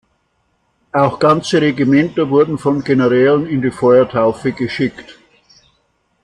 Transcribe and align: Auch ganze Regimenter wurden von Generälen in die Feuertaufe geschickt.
Auch 0.93 1.19
ganze 1.19 1.61
Regimenter 1.61 2.31
wurden 2.31 2.57
von 2.57 2.83
Generälen 2.83 3.45
in 3.45 3.61
die 3.61 3.69
Feuertaufe 3.69 4.51
geschickt. 4.51 5.19